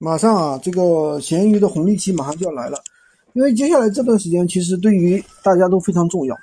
[0.00, 2.78] 马上啊，这个闲鱼的红利期马上就要来了，
[3.32, 6.36] 因为接下来这段时间其实对于大家都非常重要。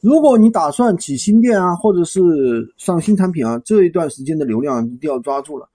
[0.00, 5.66] 如果你打算起新店啊，或者是上新产品啊，这一段时间的流量一定要抓住了，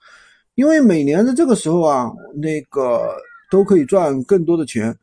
[0.54, 3.16] 因为每年的这个时候啊，那个
[3.50, 4.96] 都可以赚更多的钱。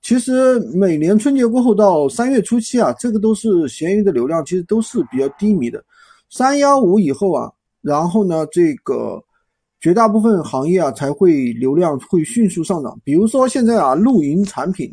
[0.00, 5.84] 其实每年春节过后到三月初期啊，这个都是闲鱼的流量其实都是比较低迷的。
[6.30, 9.22] 三幺五以后啊，然后呢这个。
[9.84, 14.90] 绝大部分行业啊才会流量会迅速上涨，比如说现在啊露营产品，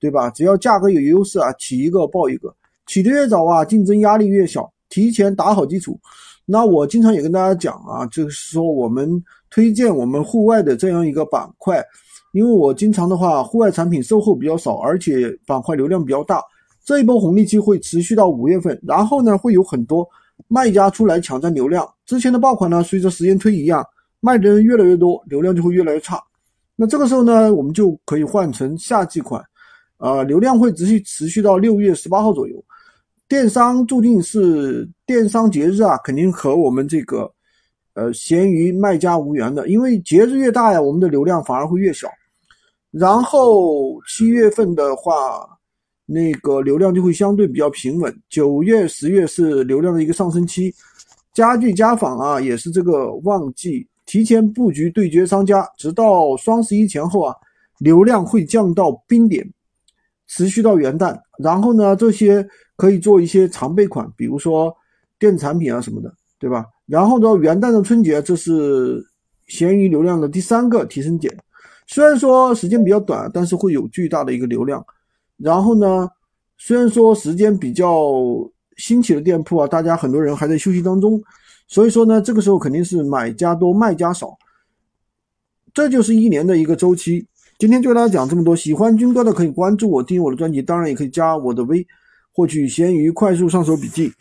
[0.00, 0.30] 对吧？
[0.30, 2.50] 只要价格有优势啊，起一个爆一个，
[2.86, 6.00] 起的越早啊，竞争压力越小，提前打好基础。
[6.46, 11.84] 那我经常也跟大家讲啊，就是说我们推荐我们户外的这样一个板块，
[12.32, 16.42] 因为我经常的话，户外产品售后比较少，而且板块流量比较大。
[16.86, 20.08] 这一波红利期会持续到五月份，然后呢会有很多
[20.48, 21.86] 卖家出来抢占流量。
[22.06, 23.84] 之前的爆款呢，随着时间推移啊。
[24.24, 26.22] 卖的人越来越多，流量就会越来越差。
[26.76, 29.44] 那这个时候呢，我们就可以换成夏季款，
[29.98, 32.64] 呃，流量会持续持续到六月十八号左右。
[33.28, 37.28] 电商注定是电商节日啊，肯定和我们这个
[37.94, 42.08] 呃闲鱼卖家无缘的，因为节日越大呀，我们的流量反而会越小。
[42.92, 45.44] 然后七月份的话，
[46.06, 48.14] 那个流量就会相对比较平稳。
[48.28, 50.72] 九月、十月是流量的一个上升期，
[51.34, 53.86] 家具家纺啊也是这个旺季。
[54.12, 57.34] 提前布局对决商家，直到双十一前后啊，
[57.78, 59.50] 流量会降到冰点，
[60.26, 61.18] 持续到元旦。
[61.38, 62.46] 然后呢，这些
[62.76, 64.70] 可以做一些常备款，比如说
[65.18, 66.66] 电子产品啊什么的，对吧？
[66.84, 69.02] 然后呢，元旦的春节，这是
[69.46, 71.34] 闲鱼流量的第三个提升点。
[71.86, 74.84] 虽然说时间比较短，但是会有巨大的一个流量。
[75.38, 76.06] 然后呢，
[76.58, 78.12] 虽然说时间比较
[78.82, 81.22] 新起的店铺啊，大家很多人还在休息当中。
[81.68, 84.36] 所以说呢，这个时候肯定是买家多卖家少，
[85.72, 87.24] 这就是一年的一个周期。
[87.60, 91.86] 今天就给大家讲这么多，喜欢军哥的可以关注我，订阅我的专辑，当然也可以加我的微，
[92.32, 94.12] 获取闲鱼快速上手笔记。